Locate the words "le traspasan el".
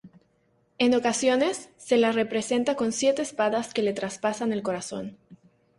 3.83-4.63